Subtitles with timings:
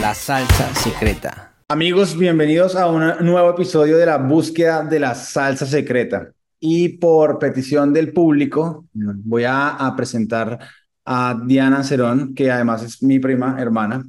[0.00, 1.52] La salsa secreta.
[1.66, 6.30] Amigos, bienvenidos a un nuevo episodio de la búsqueda de la salsa secreta.
[6.60, 10.60] Y por petición del público, voy a, a presentar
[11.04, 14.04] a Diana Cerón, que además es mi prima hermana.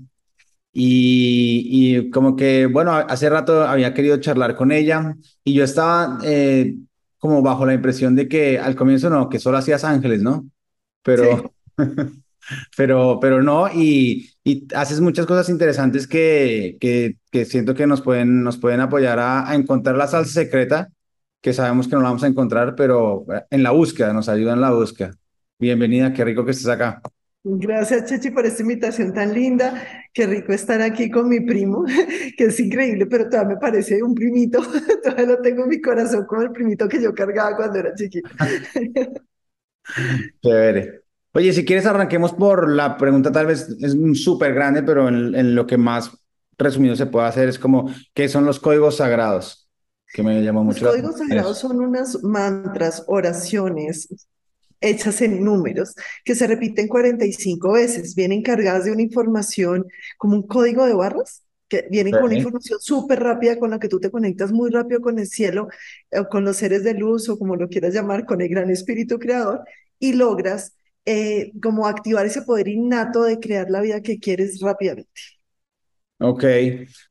[0.72, 6.20] Y, y, como que, bueno, hace rato había querido charlar con ella y yo estaba
[6.24, 6.76] eh,
[7.18, 10.48] como bajo la impresión de que al comienzo no, que solo hacías ángeles, ¿no?
[11.02, 11.84] Pero, sí.
[12.75, 18.02] pero, pero no, y, y, haces muchas cosas interesantes que, que, que, siento que nos
[18.02, 20.89] pueden, nos pueden apoyar a, a encontrar la salsa secreta,
[21.41, 24.62] que sabemos que no la vamos a encontrar, pero en la búsqueda, nos ayuda en
[24.62, 25.12] la búsqueda.
[25.57, 27.02] Bienvenida, qué rico que estés acá.
[27.43, 29.81] Gracias, Chechi, por esta invitación tan linda.
[30.13, 31.85] Qué rico estar aquí con mi primo,
[32.37, 34.62] que es increíble, pero todavía me parece un primito.
[35.03, 38.29] todavía lo tengo en mi corazón como el primito que yo cargaba cuando era chiquita.
[40.41, 41.09] Chévere.
[41.40, 45.55] Oye, si quieres arranquemos por la pregunta, tal vez es súper grande, pero en, en,
[45.55, 46.12] lo que más
[46.57, 49.70] resumido se puede hacer es como, ¿qué son los códigos sagrados?
[50.12, 50.84] Que me llamó mucho.
[50.84, 54.09] Los códigos sagrados son unas mantras, oraciones,
[54.81, 58.15] hechas en números, que se repiten 45 veces.
[58.15, 59.87] Vienen cargadas de una información
[60.18, 63.87] como un código de barras, que vienen con una información súper rápida con la que
[63.87, 65.69] tú te conectas muy rápido con el cielo,
[66.12, 69.19] o con los seres de luz, o como lo quieras llamar, con el gran espíritu
[69.19, 69.62] creador,
[70.00, 70.74] y logras
[71.09, 75.09] eh, como activar ese poder innato de crear la vida que quieres rápidamente.
[76.19, 76.44] Ok,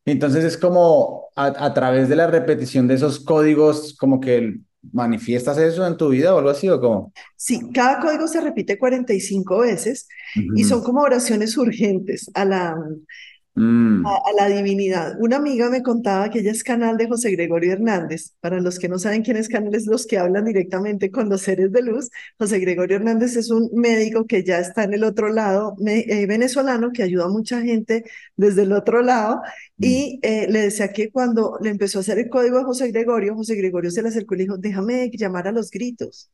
[0.05, 4.61] entonces es como a, a través de la repetición de esos códigos, como que
[4.93, 7.13] ¿Manifiestas eso en tu vida o algo así o cómo?
[7.37, 10.61] Sí, cada código se repite 45 veces uh -huh.
[10.61, 12.77] y son como oraciones urgentes a la,
[13.59, 14.07] mm.
[14.07, 15.17] a, a, la divinidad.
[15.21, 18.35] Una amiga me contaba que ella es canal de José Gregorio Hernández.
[18.41, 21.43] Para los que no saben quién es canal, es los que hablan directamente con los
[21.43, 22.11] seres de luz.
[22.39, 26.27] José Gregorio Hernández es un médico que ya está en el otro lado, me, eh,
[26.27, 28.05] venezolano, que ayuda a mucha gente
[28.37, 29.41] desde el otro lado
[29.81, 33.35] y eh, le decía que cuando le empezó a hacer el código a José Gregorio,
[33.35, 36.31] José Gregorio se le acercó y le dijo, déjame llamar a los gritos.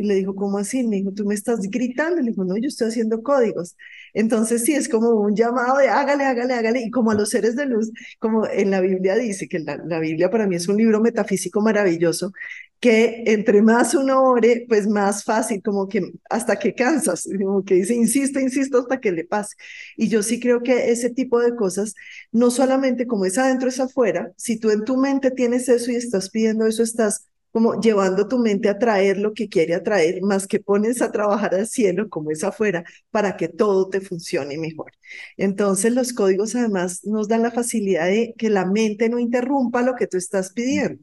[0.00, 0.86] Y le dijo, ¿cómo así?
[0.86, 2.20] Me dijo, ¿tú me estás gritando?
[2.22, 3.76] Le dijo, no, yo estoy haciendo códigos.
[4.14, 6.80] Entonces sí, es como un llamado de hágale, hágale, hágale.
[6.82, 10.00] Y como a los seres de luz, como en la Biblia dice, que la, la
[10.00, 12.32] Biblia para mí es un libro metafísico maravilloso,
[12.80, 16.00] que entre más uno ore, pues más fácil, como que
[16.30, 19.54] hasta que cansas, como que dice, insisto, insisto hasta que le pase.
[19.96, 21.94] Y yo sí creo que ese tipo de cosas,
[22.32, 25.96] no solamente como es adentro, es afuera, si tú en tu mente tienes eso y
[25.96, 30.46] estás pidiendo eso, estás como llevando tu mente a traer lo que quiere atraer, más
[30.46, 34.92] que pones a trabajar al cielo como es afuera para que todo te funcione mejor.
[35.36, 39.94] Entonces los códigos además nos dan la facilidad de que la mente no interrumpa lo
[39.96, 41.02] que tú estás pidiendo.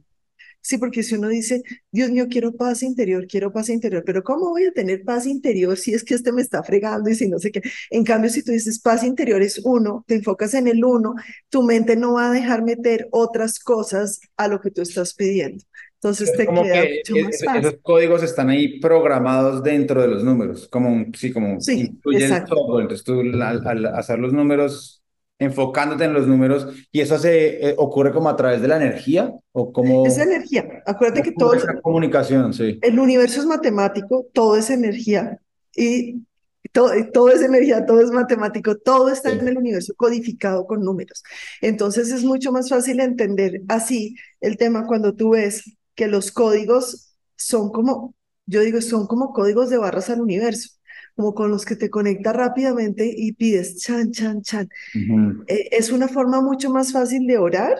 [0.60, 4.50] Sí, porque si uno dice, Dios mío, quiero paz interior, quiero paz interior, pero ¿cómo
[4.50, 7.38] voy a tener paz interior si es que este me está fregando y si no
[7.38, 7.62] sé qué?
[7.90, 11.14] En cambio, si tú dices paz interior es uno, te enfocas en el uno,
[11.48, 15.64] tu mente no va a dejar meter otras cosas a lo que tú estás pidiendo.
[16.00, 17.60] Entonces te como queda que mucho más fácil.
[17.60, 22.54] Esos códigos están ahí programados dentro de los números, como un, sí, como Sí, exacto.
[22.54, 22.80] todo.
[22.80, 25.02] Entonces tú al, al hacer los números,
[25.40, 29.32] enfocándote en los números, y eso se eh, ocurre como a través de la energía
[29.52, 30.82] o como Es energía.
[30.86, 32.78] Acuérdate que todo esa comunicación, sí.
[32.82, 35.38] el universo es matemático, todo es energía
[35.76, 36.22] y
[36.72, 39.38] todo, todo es energía, todo es matemático, todo está Sí.
[39.38, 41.22] en el universo codificado con números.
[41.60, 45.62] Entonces es mucho más fácil entender así el tema cuando tú ves
[45.98, 48.14] que los códigos son como,
[48.46, 50.70] yo digo, son como códigos de barras al universo,
[51.16, 54.68] como con los que te conectas rápidamente y pides chan, chan, chan.
[55.48, 57.76] Eh, es una forma mucho más fácil de orar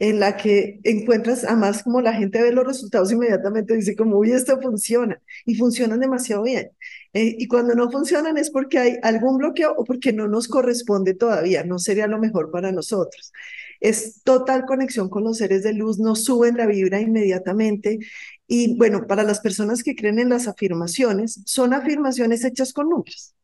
[0.00, 4.32] en la que encuentras, además como la gente ve los resultados inmediatamente, dice como, uy,
[4.32, 6.72] esto funciona, y funcionan demasiado bien.
[7.12, 11.14] Eh, y cuando no funcionan es porque hay algún bloqueo o porque no nos corresponde
[11.14, 13.32] todavía, no sería lo mejor para nosotros.
[13.80, 17.98] Es total conexión con los seres de luz, nos suben la vibra inmediatamente.
[18.46, 23.34] Y bueno, para las personas que creen en las afirmaciones, son afirmaciones hechas con números.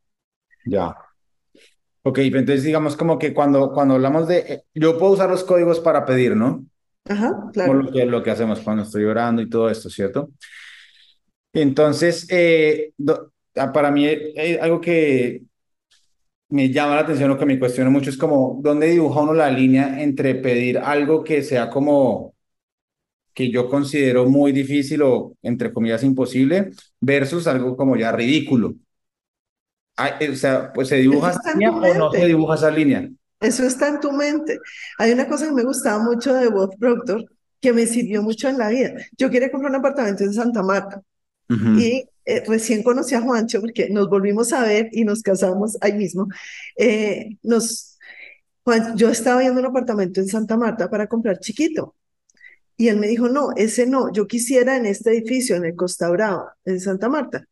[0.64, 0.96] Ya.
[2.04, 5.78] Ok, entonces digamos como que cuando, cuando hablamos de, eh, yo puedo usar los códigos
[5.80, 6.66] para pedir, ¿no?
[7.08, 7.82] Ajá, Como claro.
[7.82, 10.30] lo que, lo que hacemos cuando estoy orando y todo esto, ¿cierto?
[11.52, 15.42] Entonces, eh, do- ah, para mí eh, algo que
[16.52, 19.50] me llama la atención o que me cuestiona mucho es como, ¿dónde dibuja uno la
[19.50, 22.34] línea entre pedir algo que sea como,
[23.32, 26.70] que yo considero muy difícil o, entre comillas, imposible,
[27.00, 28.74] versus algo como ya ridículo?
[29.96, 33.08] Ay, eh, o sea, pues se dibuja esa línea o no se dibuja esa línea.
[33.40, 34.58] Eso está en tu mente.
[34.98, 37.24] Hay una cosa que me gustaba mucho de Bob Proctor
[37.60, 38.92] que me sirvió mucho en la vida.
[39.16, 41.00] Yo quería comprar un apartamento en Santa Marta
[41.48, 41.78] Ujú.
[41.78, 45.94] y eh, recién conocí a Juancho porque nos volvimos a ver y nos casamos ahí
[45.94, 46.28] mismo.
[46.76, 47.38] Eh,
[48.96, 51.96] yo estaba viendo un apartamento en Santa Marta para comprar chiquito.
[52.76, 56.08] Y él me dijo, no, ese no, yo quisiera en este edificio, en el Costa
[56.10, 57.46] Brava, en Santa Marta.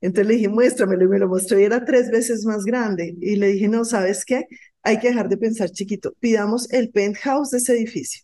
[0.00, 3.16] Entonces le dije, muéstramelo y me lo mostró y era tres veces más grande.
[3.20, 4.46] Y le dije, no, ¿sabes qué?
[4.82, 6.14] Hay que dejar de pensar chiquito.
[6.20, 8.23] Pidamos el penthouse de ese edificio.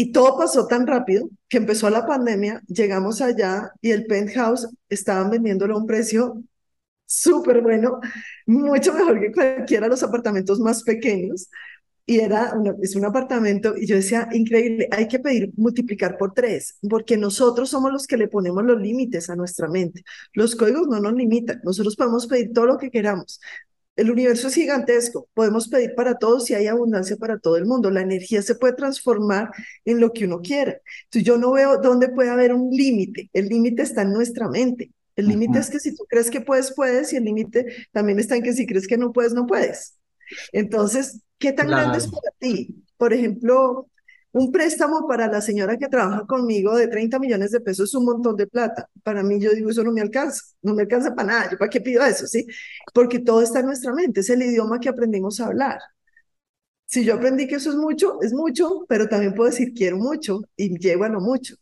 [0.00, 5.28] Y todo pasó tan rápido que empezó la pandemia, llegamos allá y el penthouse estaban
[5.28, 6.40] vendiéndolo a un precio
[7.04, 7.98] súper bueno,
[8.46, 11.50] mucho mejor que cualquiera de los apartamentos más pequeños.
[12.06, 16.78] Y era es un apartamento, y yo decía, increíble, hay que pedir multiplicar por tres,
[16.88, 20.04] porque nosotros somos los que le ponemos los límites a nuestra mente.
[20.32, 23.40] Los códigos no nos limitan, nosotros podemos pedir todo lo que queramos.
[23.98, 27.90] El universo es gigantesco, podemos pedir para todos y hay abundancia para todo el mundo.
[27.90, 29.50] La energía se puede transformar
[29.84, 30.78] en lo que uno quiera.
[31.06, 33.28] Entonces yo no veo dónde puede haber un límite.
[33.32, 34.92] El límite está en nuestra mente.
[35.16, 38.36] El límite es que si tú crees que puedes, puedes, y el límite también está
[38.36, 39.98] en que si crees que no puedes, no puedes.
[40.52, 42.84] Entonces, ¿qué tan grande es para ti?
[42.96, 43.88] Por ejemplo,
[44.32, 48.04] un préstamo para la señora que trabaja conmigo de 30 millones de pesos es un
[48.04, 48.88] montón de plata.
[49.02, 51.50] Para mí, yo digo, eso no me alcanza, no me alcanza para nada.
[51.52, 52.26] ¿Yo para qué pido eso?
[52.26, 52.46] ¿Sí?
[52.94, 55.78] Porque todo está en nuestra mente, es el idioma que aprendimos a hablar.
[56.86, 60.40] Si yo aprendí que eso es mucho, es mucho, pero también puedo decir quiero mucho
[60.56, 61.54] y llego a lo mucho.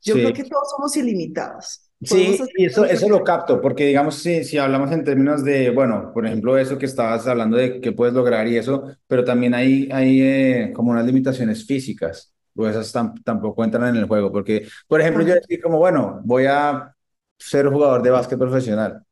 [0.00, 1.81] Yo creo que todos somos ilimitados.
[2.04, 6.10] Sí, y eso, eso lo capto, porque digamos, si, si hablamos en términos de, bueno,
[6.12, 9.88] por ejemplo, eso que estabas hablando de qué puedes lograr y eso, pero también hay,
[9.92, 12.92] hay eh, como unas limitaciones físicas, pues esas
[13.24, 16.92] tampoco entran en el juego, porque, por ejemplo, yo decía como, bueno, voy a
[17.38, 19.04] ser jugador de básquet profesional.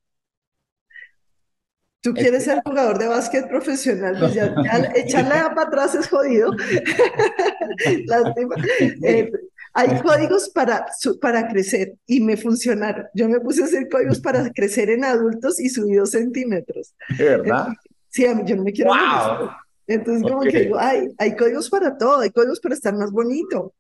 [2.03, 4.55] Tú quieres ser jugador de básquet profesional, pues ya,
[4.95, 6.51] echarle para atrás es jodido.
[8.07, 8.57] Lástima.
[9.03, 9.31] Eh,
[9.73, 10.87] hay códigos para,
[11.21, 13.07] para crecer y me funcionaron.
[13.15, 16.95] Yo me puse a hacer códigos para crecer en adultos y subí dos centímetros.
[17.17, 17.69] ¿De verdad?
[18.09, 18.91] Sí, yo no me quiero.
[18.91, 19.51] Wow.
[19.87, 23.75] Entonces, como que digo, hay, hay códigos para todo, hay códigos para estar más bonito,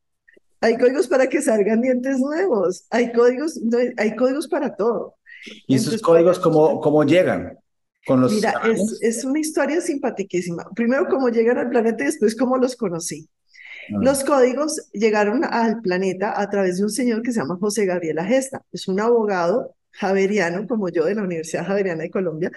[0.61, 3.61] hay códigos para que salgan dientes nuevos, hay códigos,
[3.97, 5.15] hay códigos para todo.
[5.67, 7.57] ¿Y esos códigos cómo, cómo llegan?
[8.07, 10.69] Con los Mira, es, es, una historia simpaticísima.
[10.75, 13.29] Primero, cómo llegan al planeta y después, cómo los conocí.
[13.91, 18.19] Los códigos llegaron al planeta a través de un señor que se llama José Gabriel
[18.19, 18.65] Agesta.
[18.73, 22.51] Es un abogado javeriano, como yo, de la Universidad Javeriana de Colombia.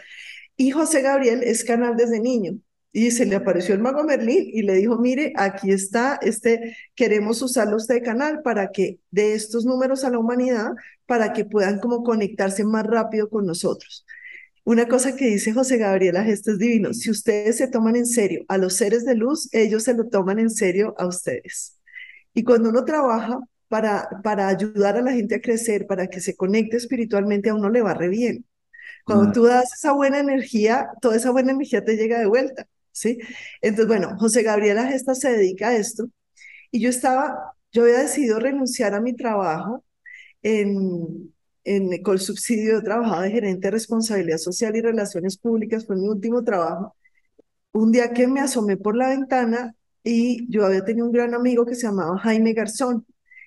[0.56, 2.60] Y José Gabriel es canal desde niño.
[2.96, 7.42] Y se le apareció el mago Merlín y le dijo, mire, aquí está, este, queremos
[7.42, 10.74] usarlo de canal para que dé estos números a la humanidad,
[11.08, 14.06] para que puedan como conectarse más rápido con nosotros.
[14.66, 16.94] Una cosa que dice José Gabriel esto es divino.
[16.94, 20.40] Si ustedes se toman en serio a los seres de luz, ellos se lo toman
[20.40, 21.78] en serio a ustedes.
[22.34, 26.36] Y cuando uno trabaja para, para ayudar a la gente a crecer, para que se
[26.36, 28.46] conecte espiritualmente, a uno le va re bien.
[29.06, 33.20] Cuando tú das esa buena energía, toda esa buena energía te llega de vuelta, ¿sí?
[33.62, 36.08] Entonces, bueno, José Gabriel Gesta se dedica a esto.
[36.72, 39.84] Y yo estaba, yo había decidido renunciar a mi trabajo
[40.42, 41.33] en,
[41.64, 46.44] en, con subsidio, trabajaba de gerente de responsabilidad social y relaciones públicas, fue mi último
[46.44, 46.96] trabajo.
[47.72, 51.66] Un día que me asomé por la ventana y yo había tenido un gran amigo
[51.66, 53.06] que se llamaba Jaime Garzón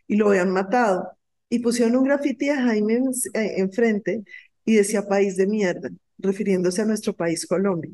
[0.09, 1.11] y lo habían matado.
[1.49, 2.95] Y pusieron un grafiti a Jaime
[3.35, 4.25] eh, enfrente
[4.65, 7.93] y decía país de mierda, refiriéndose a nuestro país Colombia.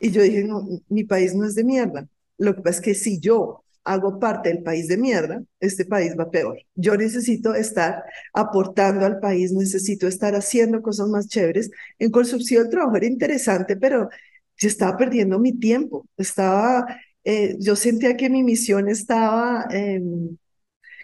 [0.00, 2.06] Y yo dije, no, mi país no es de mierda.
[2.38, 6.14] Lo que pasa es que si yo hago parte del país de mierda, este país
[6.18, 6.58] va peor.
[6.74, 11.70] Yo necesito estar aportando al país, necesito estar haciendo cosas más chéveres.
[11.98, 14.08] En Colsubsidio el trabajo era interesante, pero
[14.56, 16.06] yo estaba perdiendo mi tiempo.
[16.16, 16.86] Estaba,
[17.24, 20.36] eh, yo sentía que mi misión estaba em,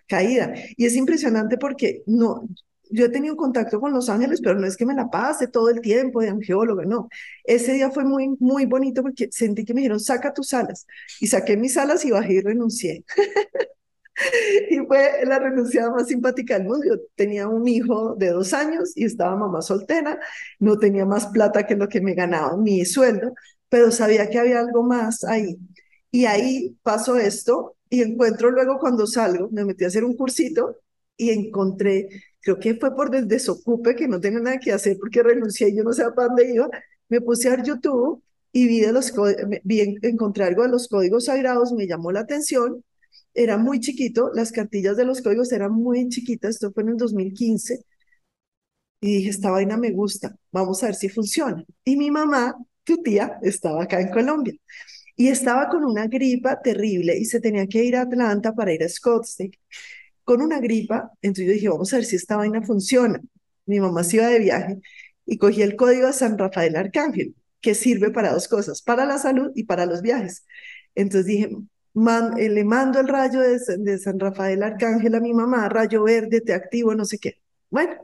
[0.07, 0.55] caída.
[0.77, 2.49] Y es impresionante porque no,
[2.91, 5.69] yo he tenido contacto con Los Ángeles, pero no es que me la pase todo
[5.71, 7.09] el tiempo de angeóloga, no.
[7.45, 10.87] Ese día fue muy, muy bonito porque sentí que me dijeron, saca tus alas.
[11.21, 13.05] Y saqué mis alas y bajé y renuncié.
[14.71, 16.85] y fue la renunciada más simpática del mundo.
[16.87, 20.19] Yo tenía un hijo de dos años y estaba mamá soltera,
[20.59, 23.35] no tenía más plata que lo que me ganaba mi sueldo,
[23.69, 25.59] pero sabía que había algo más ahí.
[26.11, 30.77] Y ahí pasó esto y encuentro luego cuando salgo, me metí a hacer un cursito
[31.17, 32.09] y encontré
[32.41, 35.77] creo que fue por el desocupe que no tenía nada que hacer porque renuncié y
[35.77, 36.69] yo no sé a dónde iba,
[37.09, 39.13] me puse a YouTube y vi, de los,
[39.65, 42.85] vi encontré algo de los códigos sagrados, me llamó la atención,
[43.35, 46.97] era muy chiquito, las cartillas de los códigos eran muy chiquitas, esto fue en el
[46.97, 47.85] 2015,
[49.01, 51.65] y dije, esta vaina me gusta, vamos a ver si funciona.
[51.85, 52.55] Y mi mamá,
[52.85, 54.55] tu tía, estaba acá en Colombia
[55.17, 58.83] y estaba con una gripa terrible y se tenía que ir a Atlanta para ir
[58.85, 59.53] a Scottsdale
[60.31, 63.21] con una gripa, entonces yo dije, vamos a ver si esta vaina funciona.
[63.67, 64.79] Mi mamá se iba de viaje
[65.27, 67.35] y cogí el código de San Rafael Arcángel.
[67.61, 70.45] que sirve para dos cosas, para la salud y para los viajes.
[70.95, 71.51] Entonces dije,
[72.39, 76.41] eh, le mando el rayo de, de San Rafael Arcángel a mi mamá, rayo verde,
[76.41, 77.41] te activo, no sé qué.
[77.69, 77.97] Bueno,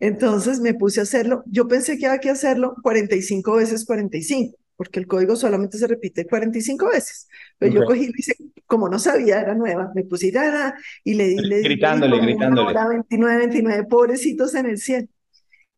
[0.00, 1.44] entonces me puse a hacerlo.
[1.46, 6.24] Yo pensé que había que hacerlo 45 veces 45, porque el código solamente se repite
[6.24, 7.28] 45 veces.
[7.58, 11.24] Pero yo cogí y hice, como no sabía, era nueva, me puse a y le
[11.24, 12.78] di, le gritándole, gritándole.
[12.88, 15.08] 29, 29, pobrecitos en el cielo.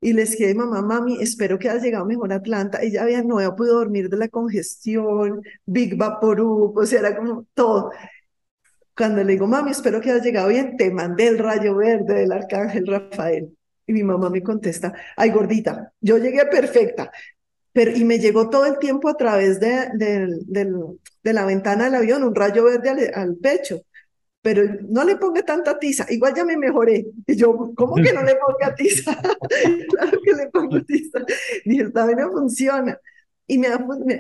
[0.02, 2.80] Y le escribí, mamá, mami, espero que hayas llegado mejor a Atlanta.
[2.83, 7.47] Ella había, no había podido dormir de la congestión, Big Vaporub, o sea, era como
[7.54, 7.92] todo.
[8.95, 12.33] Cuando le digo, mami, espero que hayas llegado bien, te mandé el rayo verde del
[12.33, 13.57] arcángel Rafael.
[13.87, 17.11] Y mi mamá me contesta, ay gordita, yo llegué perfecta,
[17.72, 22.24] pero y me llegó todo el tiempo a través de, de, la ventana del avión
[22.24, 23.82] un rayo verde al, pecho,
[24.42, 27.06] pero no le ponga tanta tiza, igual ya me mejoré.
[27.26, 29.16] Y yo, ¿cómo que no le ponga tiza?
[29.90, 31.20] claro que le pongo tiza.
[31.64, 32.98] Y esta vez no funciona.
[33.46, 33.68] Y me,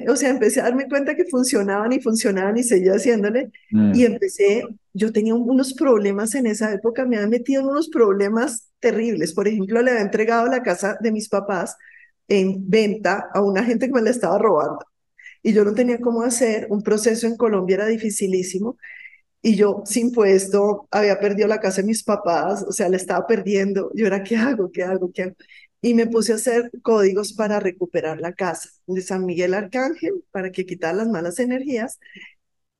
[0.08, 3.50] o sea, empecé a darme cuenta que funcionaban y funcionaban y seguía haciéndole.
[3.70, 3.92] Mm.
[3.94, 8.70] Y empecé, yo tenía unos problemas en esa época, me había metido en unos problemas
[8.80, 9.32] terribles.
[9.32, 11.76] Por ejemplo, le había entregado la casa de mis papás
[12.30, 14.86] en venta a una gente que me la estaba robando.
[15.42, 18.78] Y yo no tenía cómo hacer, un proceso en Colombia era dificilísimo.
[19.42, 23.26] Y yo, sin puesto, había perdido la casa de mis papás, o sea, la estaba
[23.26, 23.90] perdiendo.
[23.94, 24.70] Yo era, ¿qué hago?
[24.72, 25.12] ¿Qué hago?
[25.12, 25.36] ¿Qué hago?
[25.82, 30.52] y me puse a hacer códigos para recuperar la casa de San Miguel Arcángel para
[30.52, 31.98] que quitar las malas energías.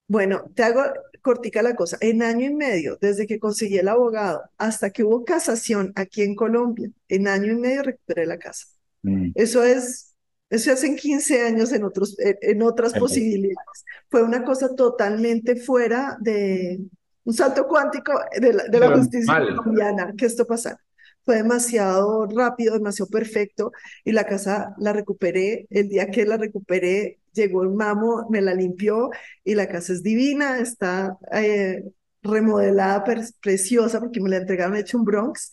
[0.09, 0.83] Bueno, te hago
[1.23, 1.97] cortica la cosa.
[2.00, 6.35] En año y medio, desde que conseguí el abogado hasta que hubo casación aquí en
[6.35, 8.66] Colombia, en año y medio recuperé la casa.
[9.02, 9.33] Mm.
[9.35, 10.14] Eso es,
[10.50, 13.85] eso es en 15 años en, otros, en, otras posibilidades.
[14.11, 16.80] Fue una cosa totalmente fuera de
[17.25, 20.80] un salto cuántico de la, de la justicia colombiana que esto pasara
[21.25, 23.73] fue demasiado rápido, demasiado perfecto
[24.04, 25.66] y la casa la recuperé.
[25.71, 29.11] El día que la recuperé, llegó el mamo, me la limpió
[29.45, 31.85] y la casa es divina, está eh,
[32.23, 33.04] remodelada,
[33.40, 35.50] preciosa, porque me la entregaron hecho un Bronx.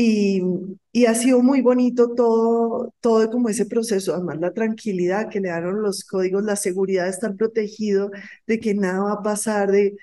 [0.00, 0.40] Y,
[0.92, 5.48] y, ha sido muy bonito todo, todo como ese proceso, además la tranquilidad que le
[5.48, 8.12] dieron los códigos, la seguridad de estar protegido,
[8.46, 9.96] de que nada va a pasar, de,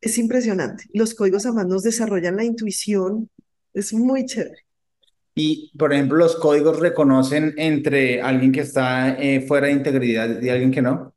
[0.00, 0.84] es impresionante.
[0.92, 3.28] Los códigos además nos desarrollan la intuición,
[3.74, 4.64] es muy chévere.
[5.34, 10.48] Y, por ejemplo, los códigos reconocen entre alguien que está eh, fuera de integridad y
[10.48, 11.12] alguien que no.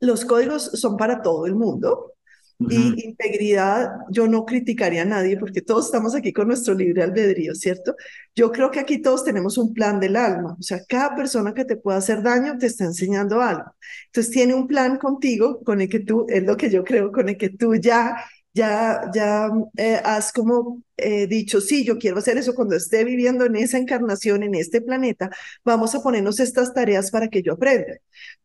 [0.00, 2.14] Los códigos son para todo el mundo.
[2.60, 7.54] Y integridad, yo no criticaría a nadie porque todos estamos aquí con nuestro libre albedrío,
[7.54, 7.94] ¿cierto?
[8.34, 11.64] Yo creo que aquí todos tenemos un plan del alma, o sea, cada persona que
[11.64, 13.72] te pueda hacer daño te está enseñando algo.
[14.06, 17.28] Entonces tiene un plan contigo con el que tú, es lo que yo creo, con
[17.28, 18.16] el que tú ya
[18.54, 23.44] ya, ya eh, has como eh, dicho, sí, yo quiero hacer eso cuando esté viviendo
[23.44, 25.30] en esa encarnación, en este planeta,
[25.64, 27.94] vamos a ponernos estas tareas para que yo aprenda.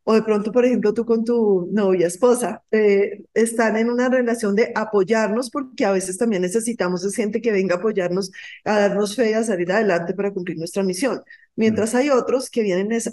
[0.04, 4.56] O de pronto, por ejemplo, tú con tu novia, esposa, eh, están en una relación
[4.56, 8.32] de apoyarnos, porque a veces también necesitamos gente que venga a apoyarnos,
[8.66, 11.22] a darnos fe, a salir adelante para cumplir nuestra misión.
[11.56, 13.12] Mientras hay otros que vienen es,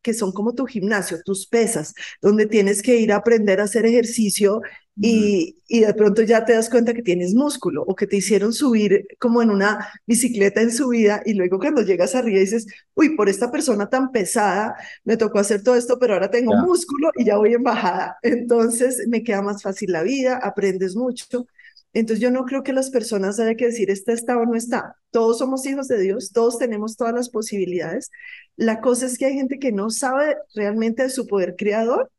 [0.00, 3.84] que son como tu gimnasio, tus pesas, donde tienes que ir a aprender a hacer
[3.84, 4.62] ejercicio
[5.00, 8.52] y, y, de pronto ya te das cuenta que tienes músculo o que te hicieron
[8.52, 13.30] subir como en una bicicleta en subida y luego cuando llegas arriba dices, uy, por
[13.30, 17.38] esta persona tan pesada me tocó hacer todo esto, pero ahora tengo músculo y ya
[17.38, 18.18] voy en bajada.
[18.22, 21.46] Entonces me queda más fácil la vida, aprendes mucho.
[21.94, 24.96] Entonces yo no creo que las personas haya que decir esta está o no está.
[25.10, 28.10] Todos somos hijos de Dios, todos tenemos todas las posibilidades.
[28.56, 32.10] La cosa es que hay gente que no sabe realmente de su poder creador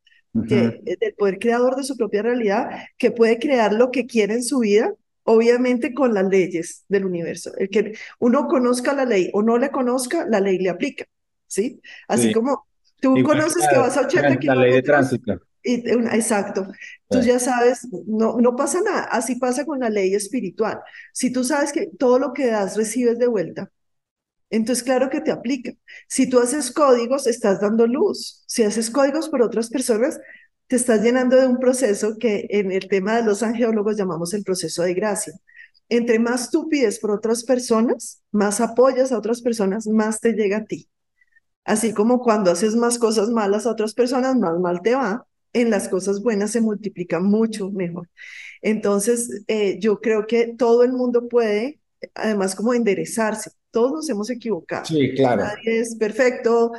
[0.47, 4.43] que, del poder creador de su propia realidad, que puede crear lo que quiere en
[4.43, 7.51] su vida, obviamente con las leyes del universo.
[7.57, 11.05] El que uno conozca la ley o no la conozca, la ley le aplica,
[11.47, 11.79] ¿sí?
[12.07, 12.65] Así como
[12.99, 14.55] tú conoces que vas a 80 kilómetros.
[14.55, 15.41] La ley de tránsito.
[15.63, 16.67] Y, exacto.
[17.09, 19.03] Tú ya sabes, no, no pasa nada.
[19.03, 20.81] Así pasa con la ley espiritual.
[21.13, 23.71] Si tú sabes que todo lo que das recibes de vuelta,
[24.53, 25.71] entonces, claro que te aplica.
[26.07, 28.43] Si tú haces códigos, estás dando luz.
[28.45, 30.19] Si haces códigos por otras personas,
[30.67, 34.43] te estás llenando de un proceso que en el tema de los angeólogos llamamos el
[34.43, 35.33] proceso de gracia.
[35.89, 40.57] Entre más tú pides por otras personas, más apoyas a otras personas, más te llega
[40.57, 40.87] a ti.
[41.65, 45.25] Así como cuando haces más cosas malas a otras personas, más mal te va.
[45.53, 48.09] En las cosas buenas se multiplica mucho mejor.
[48.61, 51.79] Entonces, eh, yo creo que todo el mundo puede,
[52.15, 54.85] además, como enderezarse todos nos hemos equivocado.
[54.85, 55.43] Sí, claro.
[55.43, 56.71] Nadie es perfecto.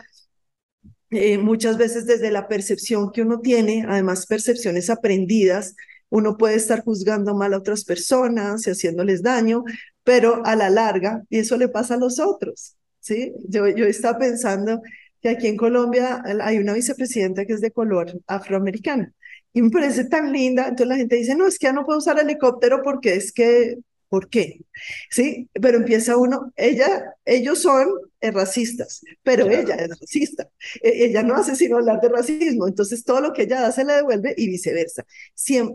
[1.10, 5.74] Eh, muchas veces desde la percepción que uno tiene, además percepciones aprendidas,
[6.08, 9.64] uno puede estar juzgando mal a otras personas y haciéndoles daño,
[10.04, 13.32] pero a la larga, y eso le pasa a los otros, ¿sí?
[13.48, 14.80] Yo, yo estaba pensando
[15.24, 19.10] que aquí en Colombia hay una vicepresidenta que es de color afroamericana.
[19.54, 20.64] Y me parece tan linda.
[20.64, 23.78] Entonces la gente dice, no, es que ya no puedo usar helicóptero porque es que,
[24.10, 24.60] ¿por qué?
[25.08, 27.88] Sí, pero empieza uno, ella, ellos son
[28.20, 30.50] racistas, pero ella es racista.
[30.82, 32.68] E, ella no hace sino hablar de racismo.
[32.68, 35.06] Entonces todo lo que ella da se le devuelve y viceversa.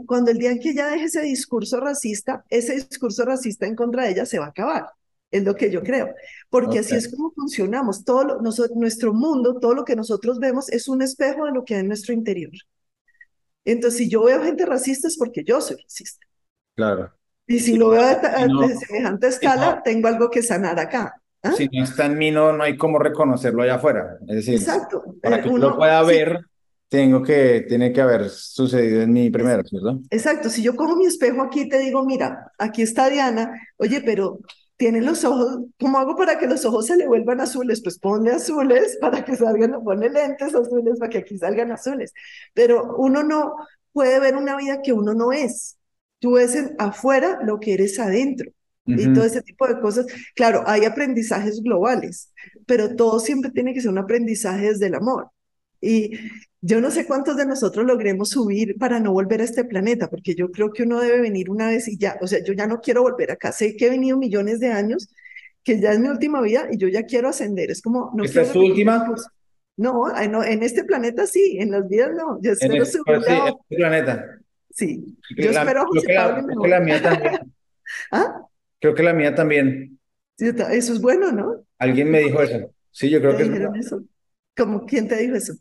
[0.05, 4.03] cuando el día en que ella deje ese discurso racista, ese discurso racista en contra
[4.03, 4.85] de ella se va a acabar
[5.31, 6.13] es lo que yo creo,
[6.49, 8.03] porque así es como funcionamos.
[8.03, 8.39] Todo
[8.75, 11.87] nuestro mundo, todo lo que nosotros vemos es un espejo de lo que hay en
[11.87, 12.51] nuestro interior.
[13.65, 16.25] Entonces, si yo veo gente racista es porque yo soy racista.
[16.75, 17.13] Claro.
[17.45, 18.47] Y si lo veo a,
[18.87, 21.21] semejante escala, tengo algo que sanar acá.
[21.43, 21.51] ¿ah?
[21.51, 24.17] Si no está en mí, no, no hay cómo reconocerlo allá afuera.
[24.27, 25.03] Es decir, Exacto.
[25.21, 26.39] para eh, que uno, lo pueda ver,
[26.87, 29.99] tengo que, tiene que haber sucedido en mí primero, ¿cierto?
[30.09, 30.49] Exacto.
[30.49, 34.39] Si yo cojo mi espejo aquí y te digo, mira, aquí está Diana, oye, pero
[34.79, 37.81] tiene los ojos, ¿cómo hago para que los ojos se le vuelvan azules?
[37.83, 42.13] Pues ponle azules para que salgan, pone lentes azules para que aquí salgan azules.
[42.53, 43.55] Pero uno no
[43.91, 45.77] puede ver una vida que uno no es.
[46.19, 48.49] Tú ves afuera lo que eres adentro.
[48.85, 50.07] Y todo ese tipo de cosas.
[50.33, 52.33] Claro, hay aprendizajes globales,
[52.65, 55.29] pero todo siempre tiene que ser un aprendizaje desde el amor.
[55.81, 56.11] Y
[56.61, 60.35] yo no sé cuántos de nosotros logremos subir para no volver a este planeta, porque
[60.35, 62.81] yo creo que uno debe venir una vez y ya, o sea, yo ya no
[62.81, 63.51] quiero volver acá.
[63.51, 65.09] Sé que he venido millones de años,
[65.63, 67.71] que ya es mi última vida y yo ya quiero ascender.
[67.71, 68.11] Es como...
[68.13, 69.15] No ¿Esta es tu última?
[69.77, 72.37] No, no, en este planeta sí, en las vidas no.
[72.41, 73.23] Yo espero este, subir.
[73.23, 74.25] Sí, en este planeta.
[74.71, 77.53] Sí, yo espero creo que, la, que la mía también.
[78.11, 78.41] ¿Ah?
[78.81, 79.97] Creo que la mía también.
[80.37, 81.63] Sí, eso es bueno, ¿no?
[81.77, 82.73] Alguien me dijo eso.
[82.91, 84.03] Sí, yo creo que es eso.
[84.59, 85.53] ¿Cómo, ¿Quién te dijo eso?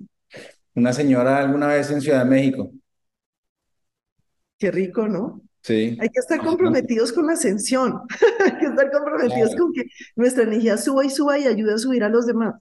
[0.75, 2.73] Una señora alguna vez en Ciudad de México.
[4.59, 5.41] Qué rico, ¿no?
[5.63, 5.97] Sí.
[6.01, 8.01] Hay que estar comprometidos con la ascensión.
[8.45, 9.85] Hay que estar comprometidos con que
[10.17, 12.55] nuestra energía suba y suba y ayude a subir a los demás.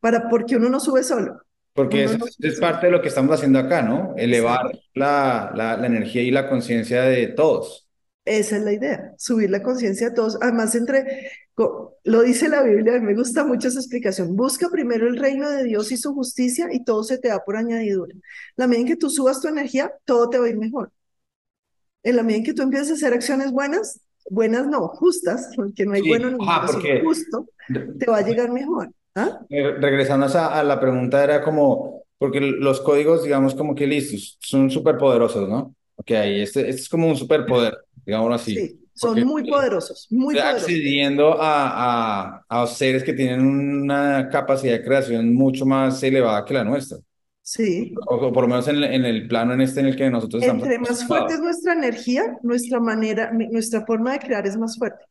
[0.00, 1.40] Para, porque uno no sube solo.
[1.72, 4.14] Porque eso es parte de lo que estamos haciendo acá, ¿no?
[4.16, 7.88] Elevar la, la, la energía y la conciencia de todos.
[8.24, 10.38] Esa es la idea, subir la conciencia a todos.
[10.42, 11.30] Además, entre,
[12.04, 14.36] lo dice la Biblia, me gusta mucho esa explicación.
[14.36, 17.56] Busca primero el reino de Dios y su justicia y todo se te da por
[17.56, 18.14] añadidura.
[18.56, 20.92] La medida en que tú subas tu energía, todo te va a ir mejor.
[22.02, 25.84] En la medida en que tú empieces a hacer acciones buenas, buenas no, justas, porque
[25.84, 26.46] no hay bueno ni
[27.02, 27.46] justo,
[27.98, 28.90] te va a llegar mejor.
[29.14, 29.40] ¿ah?
[29.50, 34.70] Eh, regresando a, la pregunta, era como, porque los códigos, digamos, como que listos, son
[34.70, 35.74] súper poderosos, ¿no?
[35.96, 37.76] Ok, este, este es como un superpoder
[38.08, 38.54] digámoslo así.
[38.54, 40.62] Sí, son muy poderosos, muy poderosos.
[40.62, 46.54] accediendo a, a, a, seres que tienen una capacidad de creación mucho más elevada que
[46.54, 46.98] la nuestra.
[47.42, 47.94] Sí.
[48.06, 50.64] O, por lo menos en, en, el plano en este en el que nosotros estamos.
[50.64, 55.04] Entre más fuerte es nuestra energía, nuestra manera, nuestra forma de crear es más fuerte.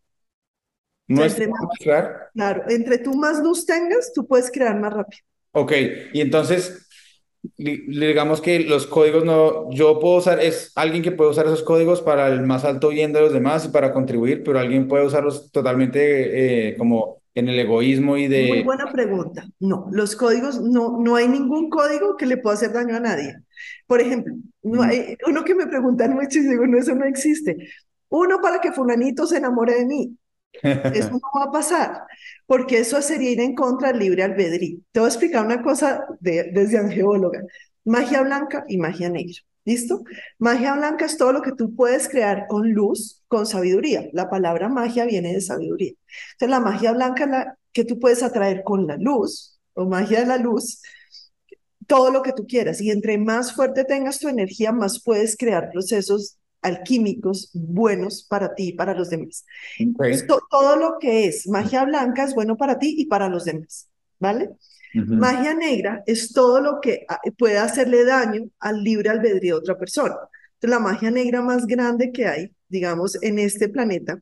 [1.08, 2.30] Nuestra forma de crear.
[2.34, 5.22] Claro, entre tú más luz tengas, tú puedes crear más rápido.
[5.54, 5.72] Ok,
[6.14, 6.87] y entonces
[7.58, 12.02] digamos que los códigos no, yo puedo usar, es alguien que puede usar esos códigos
[12.02, 15.52] para el más alto bien de los demás y para contribuir, pero alguien puede usarlos
[15.52, 18.48] totalmente eh, como en el egoísmo y de...
[18.48, 19.46] Muy buena pregunta.
[19.60, 23.36] No, los códigos, no, no hay ningún código que le pueda hacer daño a nadie.
[23.86, 24.34] Por ejemplo,
[24.64, 27.56] no hay, uno que me preguntan mucho y digo, no, eso no existe.
[28.10, 30.18] Uno para que fulanito se enamore de mí.
[30.54, 32.04] Eso no va a pasar,
[32.46, 34.80] porque eso sería ir en contra del libre albedrío.
[34.92, 37.42] Te voy a explicar una cosa de, desde angeóloga.
[37.86, 39.36] Magia blanca y magia negra.
[39.66, 40.04] ¿Listo?
[40.40, 44.08] Magia blanca es todo lo que tú puedes crear con luz, con sabiduría.
[44.14, 45.92] La palabra magia viene de sabiduría.
[46.34, 50.22] Entonces, la magia blanca es la que tú puedes atraer con la luz, o magia
[50.22, 50.82] de la luz,
[51.86, 52.82] todo lo que tú quieras.
[52.82, 58.70] Y entre más fuerte tengas tu energía, más puedes crear procesos alquímicos buenos para ti
[58.70, 59.46] y para los demás.
[60.50, 63.90] todo lo que es magia blanca es bueno para ti y para los demás,
[64.20, 64.52] ¿vale?
[64.94, 69.78] Magia negra es todo lo que ah, puede hacerle daño al libre albedrío de otra
[69.78, 70.16] persona.
[70.16, 74.20] Entonces, la magia negra más grande que hay, digamos, en este planeta,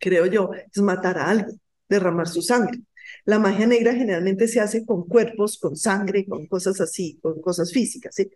[0.00, 2.80] creo yo, es matar a alguien, derramar su sangre.
[3.24, 7.72] La magia negra generalmente se hace con cuerpos, con sangre, con cosas así, con cosas
[7.72, 8.14] físicas.
[8.14, 8.30] ¿sí?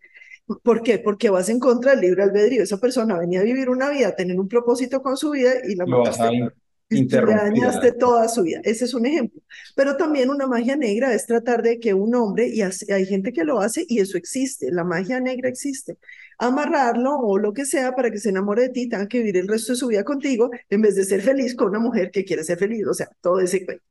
[0.63, 0.99] ¿Por qué?
[0.99, 2.63] Porque vas en contra del libre albedrío.
[2.63, 5.75] Esa persona venía a vivir una vida, a tener un propósito con su vida y
[5.75, 6.51] la mataste.
[6.91, 8.61] Y le dañaste toda su vida.
[8.65, 9.43] Ese es un ejemplo.
[9.77, 13.45] Pero también una magia negra es tratar de que un hombre, y hay gente que
[13.45, 15.99] lo hace y eso existe, la magia negra existe,
[16.39, 19.49] amarrarlo o lo que sea para que se enamore de ti, tenga que vivir el
[19.49, 22.45] resto de su vida contigo, en vez de ser feliz con una mujer que quiere
[22.45, 22.87] ser feliz.
[22.87, 23.85] O sea, todo ese cuento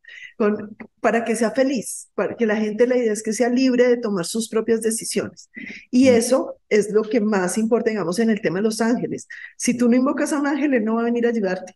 [1.01, 3.97] para que sea feliz, para que la gente, la idea es que sea libre de
[3.97, 5.49] tomar sus propias decisiones.
[5.91, 9.27] Y eso es lo que más importa, digamos, en el tema de los ángeles.
[9.57, 11.75] Si tú no invocas a un ángel, él no va a venir a ayudarte.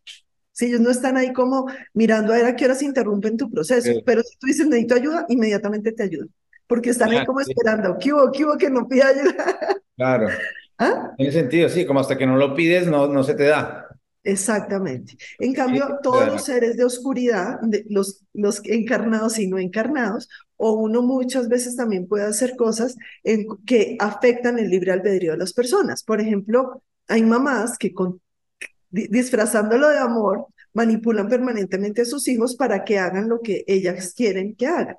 [0.52, 3.90] Si ellos no están ahí como mirando a ver a qué horas interrumpen tu proceso,
[4.06, 6.30] pero si tú dices necesito ayuda, inmediatamente te ayudan,
[6.68, 9.58] porque están ahí como esperando, ¿qué hubo, qué hubo que no pida ayuda?
[9.96, 10.28] Claro.
[10.82, 11.14] ¿Ah?
[11.16, 13.86] Tiene sentido, sí, como hasta que no lo pides, no, no se te da.
[14.24, 15.16] Exactamente.
[15.38, 21.04] En cambio, todos los seres de oscuridad, los, los encarnados y no encarnados, o uno
[21.04, 26.04] muchas veces también puede hacer cosas en, que afectan el libre albedrío de las personas.
[26.04, 28.20] Por ejemplo, hay mamás que con,
[28.90, 34.56] disfrazándolo de amor manipulan permanentemente a sus hijos para que hagan lo que ellas quieren
[34.56, 34.98] que hagan.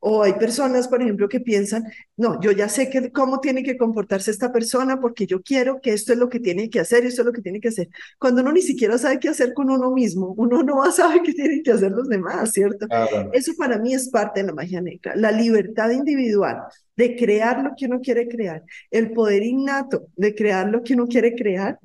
[0.00, 1.84] O hay personas, por ejemplo, que piensan,
[2.16, 5.92] no, yo ya sé que, cómo tiene que comportarse esta persona porque yo quiero que
[5.92, 7.88] esto es lo que tiene que hacer, esto es lo que tiene que hacer.
[8.18, 11.62] Cuando uno ni siquiera sabe qué hacer con uno mismo, uno no saber qué tienen
[11.62, 12.86] que hacer los demás, ¿cierto?
[13.32, 16.56] Eso para mí es parte de la magia negra, la libertad individual
[16.96, 21.06] de crear lo que uno quiere crear, el poder innato de crear lo que uno
[21.06, 21.78] quiere crear,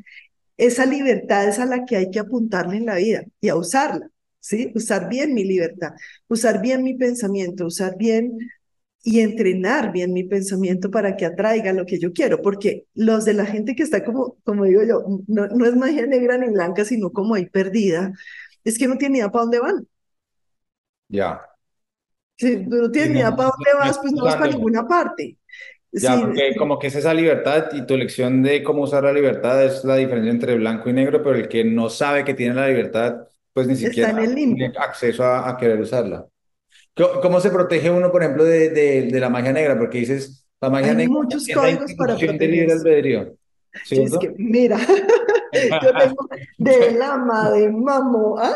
[0.58, 4.10] esa libertad es a la que hay que apuntarle en la vida y a usarla.
[4.45, 4.71] ¿Sí?
[4.75, 5.93] Usar bien mi libertad,
[6.27, 8.38] usar bien mi pensamiento, usar bien
[9.03, 13.34] y entrenar bien mi pensamiento para que atraiga lo que yo quiero, porque los de
[13.34, 16.86] la gente que está como, como digo yo, no, no es magia negra ni blanca,
[16.86, 18.13] sino como ahí perdida,
[18.63, 19.88] es que no tiene idea para dónde van.
[21.10, 21.41] Ya.
[22.38, 25.38] Si tú no tienes ni idea para dónde vas, pues no vas para ninguna parte.
[25.91, 29.63] Ya, porque como que es esa libertad y tu lección de cómo usar la libertad
[29.63, 32.67] es la diferencia entre blanco y negro, pero el que no sabe que tiene la
[32.67, 36.27] libertad pues ni siquiera tiene acceso a, querer usarla.
[37.21, 39.79] ¿Cómo se protege uno, por ejemplo, de, de, la magia negra?
[39.79, 42.69] Porque dices, la magia Hay negra muchos códigos para proteger.
[42.69, 43.33] albedrío.
[43.89, 44.77] Es que, mira,
[45.83, 48.35] yo tengo de lama, de mamo.
[48.37, 48.55] ¿ah?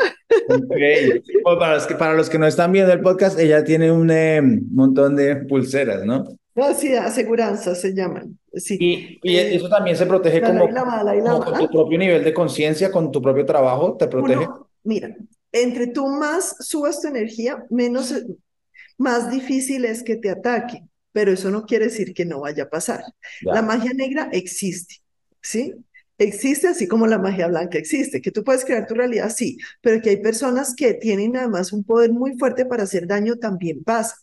[1.57, 4.41] para, los que, para los que no están viendo el podcast, ella tiene un eh,
[4.41, 6.25] montón de pulseras, ¿no?
[6.55, 8.37] No, sí, aseguranza se llaman.
[8.53, 8.77] Sí.
[8.81, 13.13] Y, y eh, eso también se protege como, con tu propio nivel de conciencia, con
[13.13, 14.45] tu propio trabajo, te protege
[14.89, 15.15] mira,
[15.51, 18.13] entre tú más subas tu energía, menos,
[18.97, 22.69] más difícil es que te ataque, pero eso no quiere decir que no vaya a
[22.69, 23.03] pasar.
[23.41, 24.95] La magia negra existe,
[25.41, 25.75] ¿sí?
[26.17, 30.01] Existe así como la magia blanca existe, que tú puedes crear tu realidad, sí, pero
[30.01, 34.15] que hay personas que tienen además un poder muy fuerte para hacer daño, también pasa.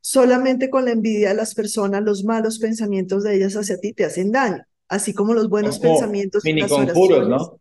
[0.00, 4.06] Solamente con la envidia de las personas, los malos pensamientos de ellas hacia ti te
[4.06, 6.42] hacen daño, así como los buenos pensamientos.
[6.42, 7.59] Mini conjuros, ¿no?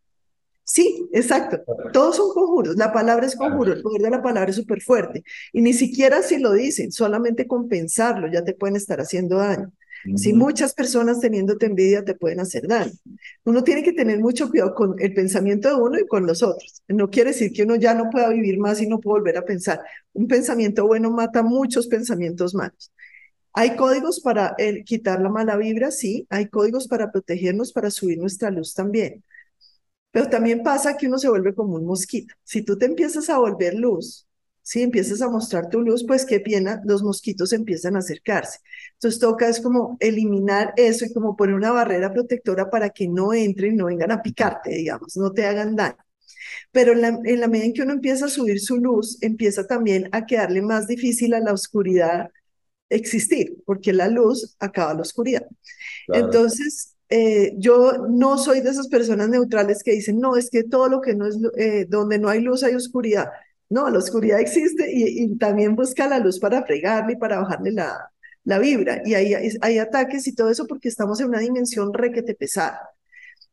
[0.71, 1.63] Sí, exacto.
[1.91, 2.75] Todos son conjuros.
[2.75, 3.73] La palabra es conjuro.
[3.73, 5.23] El poder de la palabra es súper fuerte.
[5.51, 9.71] Y ni siquiera si lo dicen, solamente con pensarlo ya te pueden estar haciendo daño.
[10.15, 12.91] Si muchas personas teniéndote envidia te pueden hacer daño.
[13.45, 16.83] Uno tiene que tener mucho cuidado con el pensamiento de uno y con los otros.
[16.87, 19.45] No quiere decir que uno ya no pueda vivir más y no pueda volver a
[19.45, 19.81] pensar.
[20.13, 22.91] Un pensamiento bueno mata muchos pensamientos malos.
[23.53, 26.27] Hay códigos para el, quitar la mala vibra, sí.
[26.29, 29.23] Hay códigos para protegernos, para subir nuestra luz también.
[30.11, 32.33] Pero también pasa que uno se vuelve como un mosquito.
[32.43, 34.27] Si tú te empiezas a volver luz,
[34.61, 38.59] si empiezas a mostrar tu luz, pues qué pena, los mosquitos empiezan a acercarse.
[38.93, 43.33] Entonces toca es como eliminar eso y como poner una barrera protectora para que no
[43.33, 45.97] entren, no vengan a picarte, digamos, no te hagan daño.
[46.71, 49.67] Pero en la, en la medida en que uno empieza a subir su luz, empieza
[49.67, 52.29] también a quedarle más difícil a la oscuridad
[52.89, 55.45] existir, porque la luz acaba la oscuridad.
[56.11, 60.87] Entonces, eh, yo no soy de esas personas neutrales que dicen, no, es que todo
[60.89, 63.29] lo que no es, eh, donde no hay luz hay oscuridad.
[63.69, 68.11] No, la oscuridad existe y, también busca la luz para fregarle y para bajarle la,
[68.43, 69.01] la vibra.
[69.05, 72.79] Y hay, hay ataques y todo eso porque estamos en una dimensión requete pesada.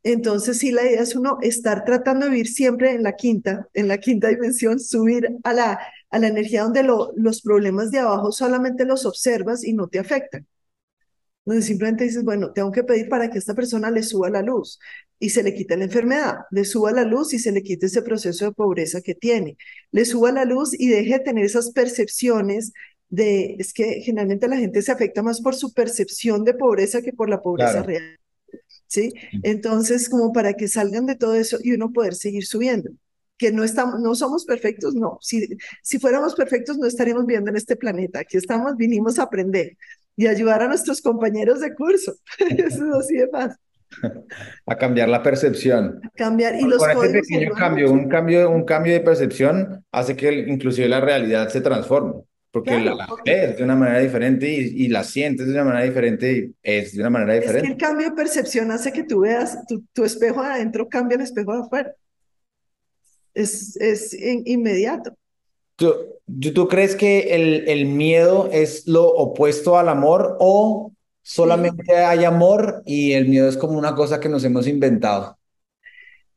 [0.03, 3.88] Entonces, sí, la idea es uno estar tratando de vivir siempre en la quinta, en
[3.88, 8.85] la quinta dimensión, subir a la, a la energía donde los problemas de abajo solamente
[8.85, 10.47] los observas y no te afectan
[11.46, 14.80] donde simplemente dices, bueno, tengo que pedir para que esta persona le suba la luz
[15.18, 18.02] y se le quite la enfermedad, le suba la luz y se le quite ese
[18.02, 19.56] proceso de pobreza que tiene,
[19.92, 22.72] le suba la luz y deje de tener esas percepciones
[23.09, 27.12] de, es que generalmente la gente se afecta más por su percepción de pobreza que
[27.12, 28.18] por la pobreza real.
[28.88, 29.12] ¿Sí?
[29.42, 32.90] Entonces, como para que salgan de todo eso y uno poder seguir subiendo
[33.37, 35.18] que no estamos, no somos perfectos, no.
[35.20, 35.46] Si,
[35.82, 38.20] si fuéramos perfectos, no estaríamos viviendo en este planeta.
[38.20, 39.76] Aquí estamos, vinimos a aprender
[40.16, 42.14] y ayudar a nuestros compañeros de curso.
[42.38, 43.61] Eso es así de fácil.
[44.66, 46.00] A cambiar la percepción.
[46.16, 50.33] cambiar y los Con este pequeño cambio, un cambio, un cambio de percepción hace que
[50.33, 55.46] inclusive la realidad se transforme, porque la, ves de una manera diferente y, la sientes
[55.46, 57.59] de una manera diferente y es de una manera diferente.
[57.59, 61.16] Es que el cambio de percepción hace que tú veas tu, tu espejo adentro cambia
[61.16, 61.94] el espejo de afuera.
[63.35, 65.16] Es, es inmediato.
[65.77, 65.95] ¿Tú,
[66.55, 72.83] ¿Tú, crees que el, el, miedo es lo opuesto al amor o solamente hay amor
[72.87, 75.37] y el miedo es como una cosa que nos hemos inventado?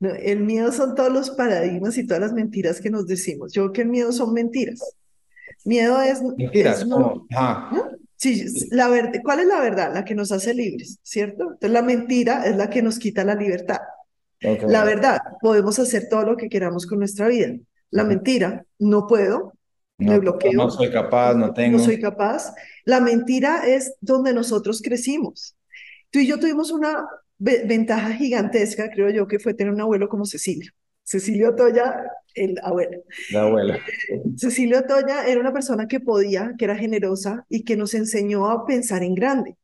[0.01, 3.51] el miedo son todos los paradigmas y todas las mentiras que nos decimos.
[3.51, 4.95] Yo creo que el miedo son mentiras.
[5.65, 6.21] Miedo es...
[6.21, 7.27] Mentiras, no,
[8.15, 9.93] Sí, la verdad, ¿cuál es la verdad?
[9.93, 11.43] La que nos hace libres, ¿cierto?
[11.43, 13.79] Entonces la mentira es la que nos quita la libertad.
[14.67, 17.55] La verdad, podemos hacer todo lo que queramos con nuestra vida.
[17.91, 19.53] La mentira, no puedo,
[19.97, 20.53] me bloqueo.
[20.53, 21.77] No soy capaz, no tengo.
[21.77, 22.53] No soy capaz.
[22.85, 25.55] La mentira es donde nosotros crecimos.
[26.09, 27.05] Tú y yo tuvimos una
[27.37, 30.71] ventaja gigantesca, creo yo, que fue tener un abuelo como Cecilio.
[31.03, 32.03] Cecilio Toya,
[32.35, 33.03] el abuelo.
[33.31, 33.79] La abuela.
[34.37, 38.65] Cecilio Toya era una persona que podía, que era generosa y que nos enseñó a
[38.65, 39.57] pensar en grande,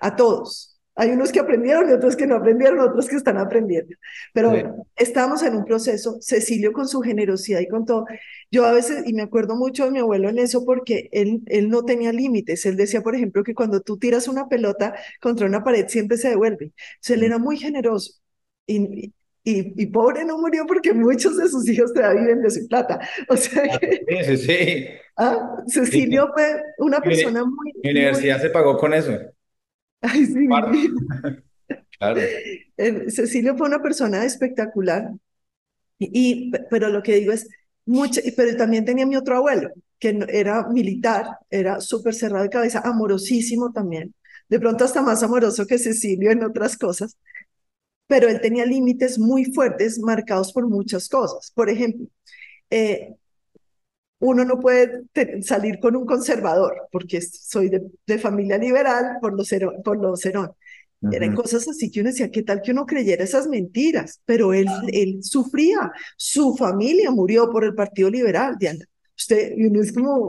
[0.00, 0.77] a todos.
[1.00, 3.94] Hay unos que aprendieron y otros que no aprendieron, otros que están aprendiendo.
[4.32, 8.04] Pero bueno, estamos en un proceso, Cecilio con su generosidad y con todo.
[8.50, 11.68] Yo a veces, y me acuerdo mucho de mi abuelo en eso porque él, él
[11.68, 12.66] no tenía límites.
[12.66, 16.30] Él decía, por ejemplo, que cuando tú tiras una pelota contra una pared siempre se
[16.30, 16.72] devuelve.
[16.96, 18.14] Entonces él era muy generoso.
[18.66, 19.12] Y,
[19.44, 22.98] y, pobre no murió porque muchos de sus hijos todavía viven de su plata.
[23.28, 24.04] O sea ah, que...
[24.08, 24.86] Sí, sí, sí.
[25.16, 27.72] Ah, Cecilio fue una persona muy...
[27.84, 29.16] Mi universidad se pagó con eso.
[30.00, 30.46] Ay, sí.
[31.98, 32.20] claro.
[33.08, 35.10] Cecilio fue una persona espectacular.
[35.98, 37.48] Y, pero lo que digo es,
[37.84, 42.82] mucho, pero también tenía mi otro abuelo, que era militar, era súper cerrado de cabeza,
[42.84, 44.14] amorosísimo también.
[44.48, 47.16] De pronto hasta más amoroso que Cecilio en otras cosas
[48.08, 51.52] pero él tenía límites muy fuertes marcados por muchas cosas.
[51.54, 52.08] Por ejemplo,
[52.70, 53.14] eh,
[54.20, 55.02] uno no puede
[55.42, 59.50] salir con un conservador, porque soy de, familia liberal por los
[59.84, 60.52] por los Cerón.
[61.12, 64.20] Eran cosas así que uno decía, ¿qué tal que uno creyera esas mentiras?
[64.24, 68.84] Pero él, él sufría, su familia murió por el Partido Liberal, Diana.
[69.16, 70.28] Usted, uno es como...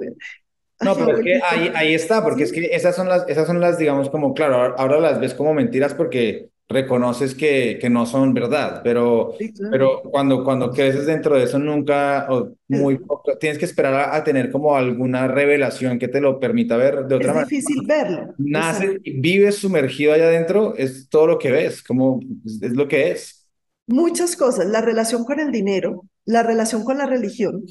[0.82, 3.60] No, pero es que ahí, ahí está, porque es que esas son las, esas son
[3.60, 8.32] las, digamos, como, claro, ahora las ves como mentiras porque reconoces que, que no son
[8.32, 9.34] verdad, pero,
[9.72, 14.24] pero cuando, cuando creces dentro de eso nunca, o muy poco, tienes que esperar a,
[14.24, 17.42] tener como alguna revelación que te lo permita ver de otra manera.
[17.42, 18.36] Es difícil verlo.
[18.38, 23.48] Naces, vives sumergido allá adentro, es todo lo que ves, como es, lo que es.
[23.88, 27.66] Muchas cosas, la relación con el dinero, la relación con la religión,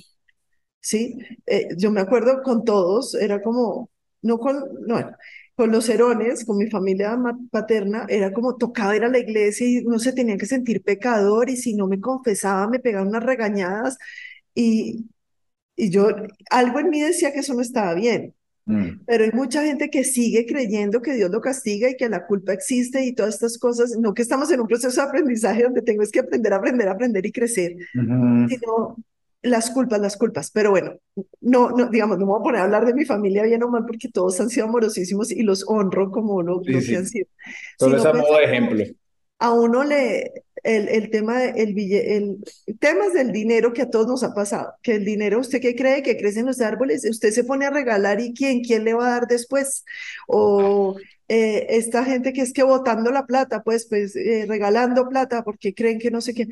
[0.81, 1.17] ¿sí?
[1.47, 3.91] Eh, yo me acuerdo con todos, era como,
[4.23, 4.99] no con, no,
[5.59, 7.19] con los Herones, con mi familia
[7.51, 11.51] paterna, era como tocaba ir a la iglesia y uno se tenía que sentir pecador
[11.51, 13.99] y si no me confesaba me pegaban unas regañadas
[14.55, 15.07] y,
[15.75, 16.11] y yo,
[16.51, 18.35] algo en mí decía que eso no estaba bien.
[18.67, 19.01] Mm.
[19.05, 22.53] Pero hay mucha gente que sigue creyendo que Dios lo castiga y que la culpa
[22.53, 26.05] existe y todas estas cosas, no que estamos en un proceso de aprendizaje donde tengo
[26.05, 28.97] es que aprender, aprender, aprender y crecer, sino
[29.43, 30.95] las culpas, las culpas, pero bueno,
[31.41, 33.69] no, no, digamos, no me voy a poner a hablar de mi familia bien o
[33.69, 37.27] mal porque todos han sido amorosísimos y los honro como lo, que han sido.
[37.79, 38.85] Solo es a modo de ejemplo.
[39.41, 40.33] A uno le,
[40.65, 44.75] el, el tema, de, el, el, temas del dinero que a todos nos ha pasado,
[44.83, 47.05] que el dinero, ¿usted qué cree que crecen los árboles?
[47.09, 49.85] Usted se pone a regalar y ¿quién, quién le va a dar después?
[50.27, 50.97] O
[51.29, 55.75] eh, esta gente que es que botando la plata, pues, pues eh, regalando plata porque
[55.75, 56.49] creen que no sé qué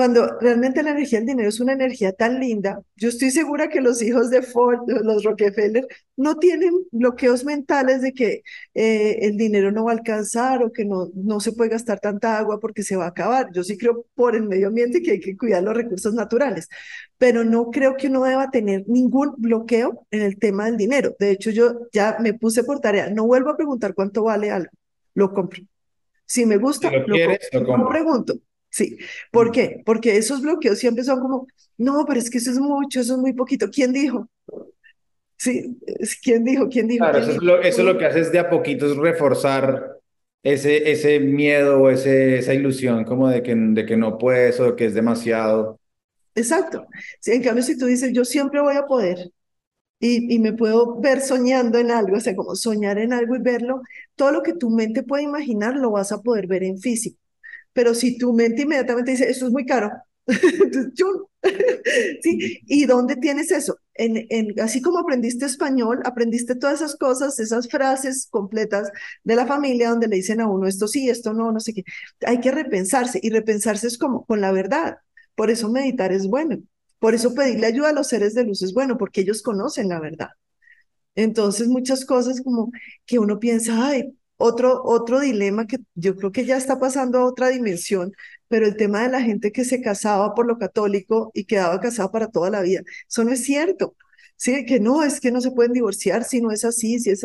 [0.00, 3.82] cuando realmente la energía del dinero es una energía tan linda, yo estoy segura que
[3.82, 5.86] los hijos de Ford, los Rockefeller,
[6.16, 10.86] no tienen bloqueos mentales de que eh, el dinero no va a alcanzar o que
[10.86, 13.48] no, no se puede gastar tanta agua porque se va a acabar.
[13.52, 16.70] Yo sí creo por el medio ambiente que hay que cuidar los recursos naturales,
[17.18, 21.14] pero no creo que uno deba tener ningún bloqueo en el tema del dinero.
[21.18, 24.70] De hecho, yo ya me puse por tarea, no vuelvo a preguntar cuánto vale algo,
[25.12, 25.60] lo compro.
[26.24, 27.04] Si me gusta, lo,
[27.52, 27.76] compro.
[27.76, 28.34] No pregunto,
[28.70, 28.96] Sí,
[29.30, 29.52] ¿por mm.
[29.52, 29.82] qué?
[29.84, 33.18] Porque esos bloqueos siempre son como, no, pero es que eso es mucho, eso es
[33.18, 33.68] muy poquito.
[33.70, 34.28] ¿Quién dijo?
[35.36, 35.78] Sí,
[36.22, 36.68] ¿quién dijo?
[36.68, 37.04] ¿Quién dijo?
[37.04, 39.96] Claro, eso, Es lo, eso lo que haces de a poquito es reforzar
[40.42, 44.76] ese, ese miedo o ese, esa ilusión como de que, de que no puedes o
[44.76, 45.80] que es demasiado.
[46.34, 46.86] Exacto.
[47.20, 49.32] Sí, en cambio, si tú dices, yo siempre voy a poder
[50.00, 53.40] y, y me puedo ver soñando en algo, o sea, como soñar en algo y
[53.40, 53.82] verlo,
[54.16, 57.18] todo lo que tu mente puede imaginar lo vas a poder ver en físico.
[57.72, 59.90] Pero si tu mente inmediatamente dice, esto es muy caro,
[62.22, 62.60] ¿Sí?
[62.66, 63.78] ¿Y dónde tienes eso?
[63.94, 68.90] En, en, así como aprendiste español, aprendiste todas esas cosas, esas frases completas
[69.24, 71.84] de la familia donde le dicen a uno esto sí, esto no, no sé qué.
[72.26, 74.98] Hay que repensarse y repensarse es como con la verdad.
[75.34, 76.58] Por eso meditar es bueno.
[76.98, 80.00] Por eso pedirle ayuda a los seres de luz es bueno, porque ellos conocen la
[80.00, 80.28] verdad.
[81.14, 82.70] Entonces, muchas cosas como
[83.06, 87.24] que uno piensa, ay, otro, otro dilema que yo creo que ya está pasando a
[87.26, 88.12] otra dimensión,
[88.48, 92.10] pero el tema de la gente que se casaba por lo católico y quedaba casada
[92.10, 93.96] para toda la vida, eso no es cierto.
[94.36, 97.22] Sí, que no, es que no se pueden divorciar si no es así, si es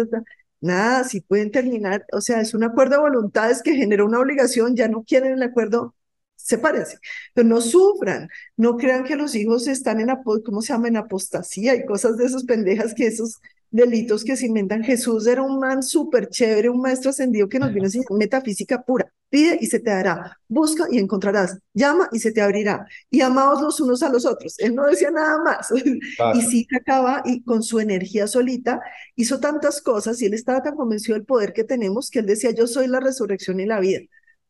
[0.62, 4.76] nada, si pueden terminar, o sea, es un acuerdo de voluntades que genera una obligación,
[4.76, 5.96] ya no quieren el acuerdo,
[6.36, 6.98] sepárense,
[7.34, 10.10] pero no sufran, no crean que los hijos están en,
[10.46, 13.40] ¿cómo se llama?, en apostasía y cosas de esas pendejas que esos
[13.76, 14.84] delitos que se inventan.
[14.84, 18.82] Jesús era un man súper chévere, un maestro ascendido que nos vino a enseñar metafísica
[18.82, 19.12] pura.
[19.30, 23.62] Pide y se te dará, busca y encontrarás, llama y se te abrirá, y amaos
[23.62, 24.58] los unos a los otros.
[24.60, 25.72] Él no decía nada más.
[26.36, 28.80] Y sí acaba y con su energía solita
[29.16, 32.52] hizo tantas cosas y él estaba tan convencido del poder que tenemos que él decía,
[32.52, 34.02] yo soy la resurrección y la vida.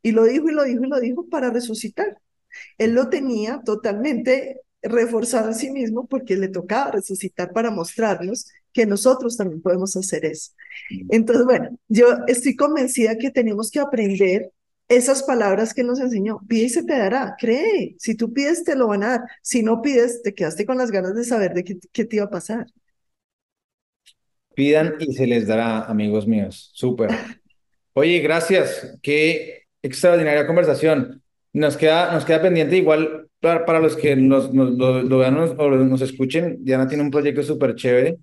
[0.04, 2.20] Y lo dijo y lo dijo y lo dijo para resucitar.
[2.78, 8.86] Él lo tenía totalmente reforzado en sí mismo porque le tocaba resucitar para mostrarnos que
[8.86, 10.52] nosotros también podemos hacer eso.
[11.10, 14.52] Entonces, bueno, yo estoy convencida que tenemos que aprender
[14.90, 16.42] esas palabras que nos enseñó.
[16.50, 17.96] Pide y se te dará, cree.
[17.98, 19.22] Si tú pides, te lo van a dar.
[19.42, 22.26] Si no pides, te quedaste con las ganas de saber de qué, qué te iba
[22.26, 22.68] a pasar.
[24.54, 26.72] Pidan y se les dará, amigos míos.
[26.74, 27.12] Súper.
[27.94, 28.98] Oye, gracias.
[29.02, 31.24] Qué extraordinaria conversación.
[31.54, 35.70] Nos queda, nos queda pendiente igual para, para los que nos, nos lo, vean o
[35.70, 36.58] nos escuchen.
[36.60, 38.18] Diana tiene un proyecto súper chévere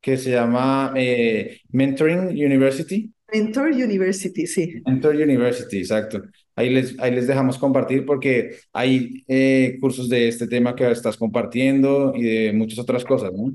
[0.00, 3.12] que se llama eh, Mentoring University.
[3.32, 4.82] Mentor University, sí.
[4.86, 6.22] Mentor University, exacto.
[6.54, 11.16] Ahí les, ahí les dejamos compartir porque hay eh, cursos de este tema que estás
[11.16, 13.52] compartiendo y de muchas otras cosas, ¿no?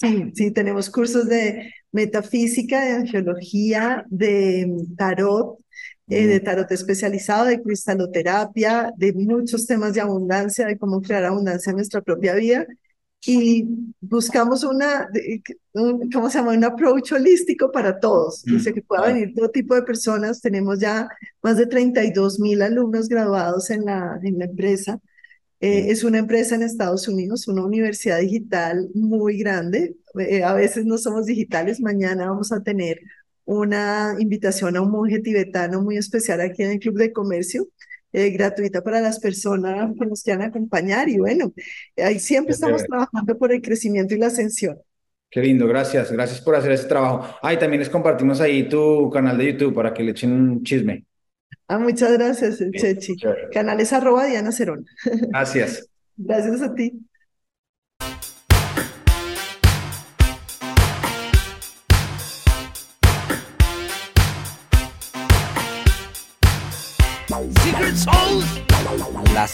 [0.00, 5.58] Sí, sí, tenemos cursos de metafísica, de angiología, de tarot,
[6.08, 11.70] eh, de tarot especializado, de cristaloterapia, de muchos temas de abundancia, de cómo crear abundancia
[11.70, 12.66] en nuestra propia vida
[13.26, 13.66] y
[14.00, 15.08] buscamos una,
[16.12, 16.52] ¿cómo se llama?
[16.52, 20.40] Un approach holístico para todos, dice mm, que pueda venir todo tipo de personas.
[20.40, 21.08] Tenemos ya
[21.42, 25.00] más de 32 mil alumnos graduados en la, en la empresa.
[25.60, 29.96] Eh, es una empresa en Estados Unidos, una universidad digital muy grande.
[30.18, 31.80] Eh, a veces no somos digitales.
[31.80, 33.00] Mañana vamos a tener
[33.46, 37.68] una invitación a un monje tibetano muy especial aquí en el Club de Comercio
[38.14, 41.52] eh, gratuita para las personas que nos quieran acompañar y bueno,
[41.96, 44.78] ahí siempre estamos trabajando por el crecimiento y la ascensión.
[45.28, 47.26] Qué lindo, gracias, gracias por hacer ese trabajo.
[47.42, 50.62] Ah, y también les compartimos ahí tu canal de YouTube para que le echen un
[50.62, 51.04] chisme.
[51.66, 53.16] Ah, muchas gracias, Chechi.
[53.52, 54.86] Canal es arroba Diana Cerón.
[55.04, 55.88] Gracias.
[56.16, 57.04] gracias a ti.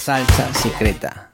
[0.00, 1.30] Salsa secreta.